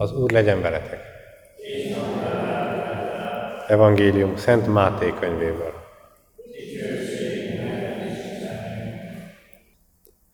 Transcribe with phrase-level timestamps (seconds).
[0.00, 1.00] Az Úr legyen veletek!
[3.66, 5.72] Evangélium Szent Máté könyvéből.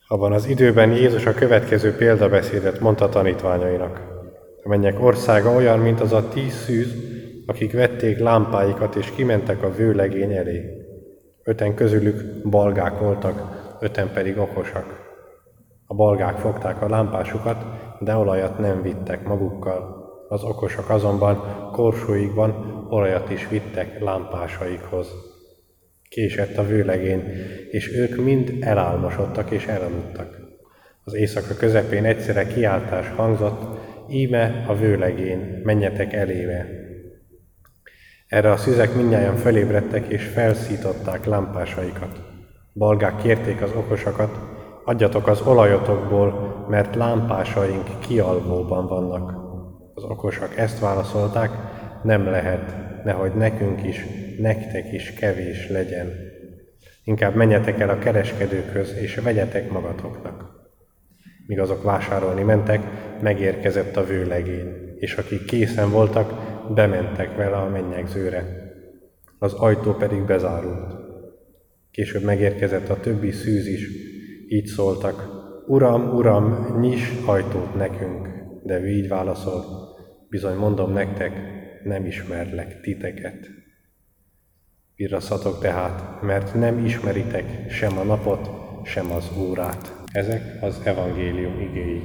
[0.09, 4.01] Abban az időben Jézus a következő példabeszédet mondta tanítványainak.
[4.63, 6.95] A mennyek országa olyan, mint az a tíz szűz,
[7.47, 10.87] akik vették lámpáikat és kimentek a vőlegény elé.
[11.45, 13.43] Öten közülük balgák voltak,
[13.81, 15.05] öten pedig okosak.
[15.87, 17.65] A balgák fogták a lámpásukat,
[18.01, 20.05] de olajat nem vittek magukkal.
[20.29, 25.09] Az okosak azonban korsóikban olajat is vittek lámpásaikhoz.
[26.09, 27.23] Késett a vőlegény,
[27.71, 30.41] és ők mind elálmosodtak és elaludtak.
[31.05, 36.67] Az éjszaka közepén egyszerre kiáltás hangzott, íme a vőlegény, menjetek elébe.
[38.27, 42.21] Erre a szüzek mindnyáján felébredtek és felszították lámpásaikat.
[42.75, 44.56] Balgák kérték az okosakat,
[44.87, 49.35] adjatok az olajotokból, mert lámpásaink kialvóban vannak.
[49.95, 51.51] Az okosak ezt válaszolták,
[52.03, 54.05] nem lehet, nehogy nekünk is,
[54.39, 56.13] nektek is kevés legyen.
[57.05, 60.45] Inkább menjetek el a kereskedőkhöz, és vegyetek magatoknak.
[61.47, 62.81] Míg azok vásárolni mentek,
[63.21, 66.33] megérkezett a vőlegény, és akik készen voltak,
[66.75, 68.45] bementek vele a mennyegzőre.
[69.39, 70.95] Az ajtó pedig bezárult.
[71.91, 74.15] Később megérkezett a többi szűz is,
[74.49, 78.29] így szóltak, Uram, Uram, nyis ajtót nekünk.
[78.63, 79.65] De ő így válaszol,
[80.29, 81.33] bizony mondom nektek,
[81.85, 83.49] nem ismerlek titeket.
[84.95, 88.51] Virrasszatok tehát, mert nem ismeritek sem a napot,
[88.85, 90.05] sem az órát.
[90.13, 92.03] Ezek az evangélium igéi.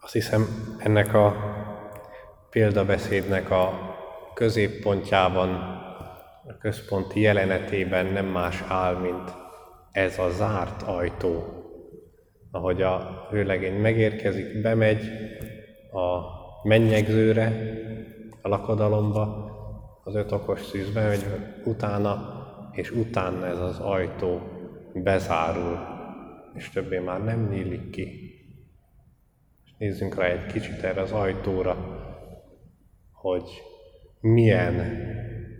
[0.00, 0.46] Azt hiszem,
[0.78, 1.34] ennek a
[2.50, 3.89] példabeszédnek a
[4.34, 5.48] középpontjában,
[6.46, 9.34] a központi jelenetében nem más áll, mint
[9.92, 11.44] ez a zárt ajtó.
[12.50, 15.02] Ahogy a hőlegény megérkezik, bemegy
[15.92, 17.52] a mennyegzőre,
[18.42, 19.48] a lakodalomba,
[20.04, 21.24] az öt okos szűz bemegy
[21.64, 22.38] utána,
[22.72, 24.40] és utána ez az ajtó
[24.94, 25.78] bezárul,
[26.54, 28.34] és többé már nem nyílik ki.
[29.64, 31.76] És nézzünk rá egy kicsit erre az ajtóra,
[33.12, 33.62] hogy
[34.20, 35.08] milyen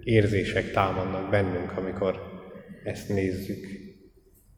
[0.03, 2.21] érzések támadnak bennünk, amikor
[2.85, 3.65] ezt nézzük.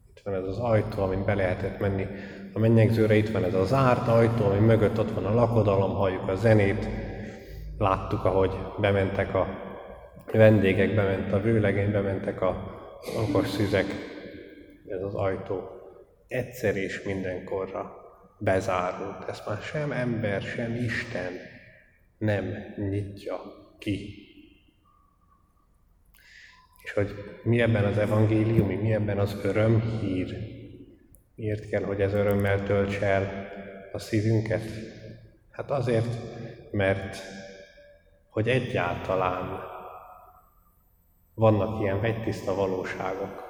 [0.09, 2.05] Itt van ez az ajtó, amin be lehetett menni
[2.53, 6.27] a mennyegzőre, itt van ez a zárt ajtó, ami mögött ott van a lakodalom, halljuk
[6.27, 6.87] a zenét,
[7.77, 9.47] láttuk, ahogy bementek a
[10.31, 12.79] vendégek, bement a vőlegény, bementek a
[13.29, 13.85] okos szüzek,
[14.87, 15.61] ez az ajtó
[16.27, 17.95] egyszer és mindenkorra
[18.37, 19.29] bezárult.
[19.29, 21.31] Ezt már sem ember, sem Isten
[22.17, 22.45] nem
[22.89, 24.15] nyitja ki.
[26.83, 30.37] És hogy mi ebben az evangélium, mi ebben az örömhír,
[31.35, 33.49] miért kell, hogy ez örömmel töltse el
[33.91, 34.63] a szívünket?
[35.51, 36.17] Hát azért,
[36.71, 37.17] mert
[38.29, 39.59] hogy egyáltalán
[41.33, 43.43] vannak ilyen vegytiszta valóságok,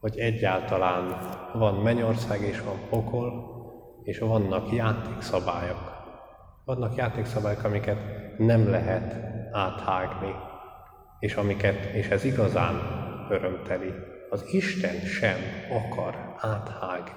[0.00, 1.18] hogy egyáltalán
[1.52, 3.56] van mennyország és van pokol,
[4.02, 5.96] és vannak játékszabályok.
[6.64, 7.98] Vannak játékszabályok, amiket
[8.38, 10.34] nem lehet áthágni,
[11.18, 12.80] és amiket, és ez igazán
[13.30, 13.92] örömteli,
[14.30, 15.38] az Isten sem
[15.70, 17.12] akar áthágni.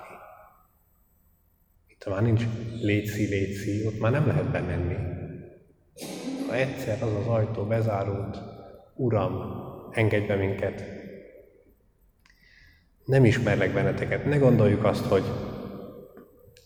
[1.87, 2.43] Itt már nincs
[2.81, 4.95] létszi, létszi, ott már nem lehet bemenni.
[6.47, 8.37] Ha egyszer az az ajtó bezárult,
[8.95, 9.33] Uram,
[9.91, 10.83] engedj be minket.
[13.05, 14.25] Nem ismerlek benneteket.
[14.25, 15.23] Ne gondoljuk azt, hogy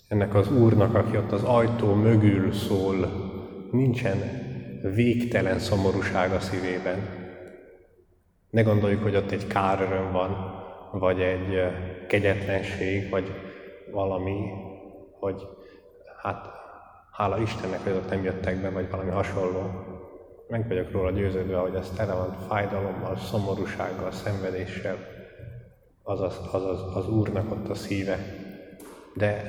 [0.07, 2.95] ennek az Úrnak, aki ott az ajtó mögül szól,
[3.71, 4.44] nincsen
[4.93, 6.99] végtelen szomorúság a szívében.
[8.49, 11.61] Ne gondoljuk, hogy ott egy káröröm van, vagy egy
[12.07, 13.31] kegyetlenség, vagy
[13.91, 14.49] valami,
[15.19, 15.47] hogy
[16.21, 16.45] hát
[17.11, 19.61] hála Istennek, hogy ott nem jöttek be, vagy valami hasonló.
[20.47, 24.97] Meg vagyok róla győződve, hogy ez tele van fájdalommal, szomorúsággal, szenvedéssel,
[26.03, 28.17] az, az, az Úrnak ott a szíve.
[29.13, 29.41] De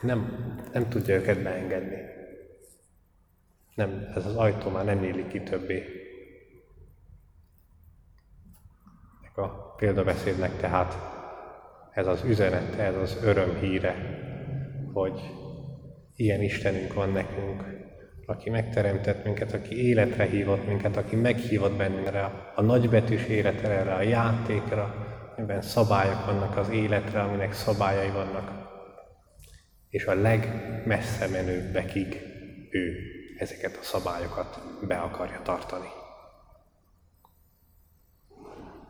[0.00, 0.36] nem,
[0.72, 2.12] nem tudja őket beengedni.
[3.74, 5.84] Nem, ez az ajtó már nem élik ki többé.
[9.34, 10.94] A példabeszédnek tehát
[11.92, 13.94] ez az üzenet, ez az öröm híre,
[14.92, 15.20] hogy
[16.16, 17.64] ilyen Istenünk van nekünk,
[18.26, 22.14] aki megteremtett minket, aki életre hívott minket, aki meghívott bennünket
[22.54, 28.50] a nagybetűs életre, erre a játékra, amiben szabályok vannak az életre, aminek szabályai vannak,
[29.88, 32.20] és a legmessze menőbbekig
[32.70, 32.96] ő
[33.42, 36.01] ezeket a szabályokat be akarja tartani.